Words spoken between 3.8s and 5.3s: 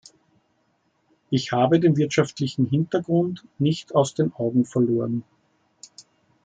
aus den Augen verloren.